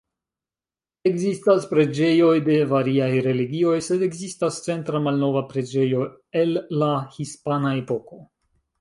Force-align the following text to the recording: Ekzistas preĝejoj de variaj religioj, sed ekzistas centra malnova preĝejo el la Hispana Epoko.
Ekzistas 1.09 1.67
preĝejoj 1.73 2.31
de 2.47 2.57
variaj 2.73 3.11
religioj, 3.29 3.75
sed 3.91 4.07
ekzistas 4.09 4.59
centra 4.67 5.05
malnova 5.11 5.47
preĝejo 5.55 6.11
el 6.45 6.61
la 6.83 6.93
Hispana 7.21 7.81
Epoko. 7.87 8.25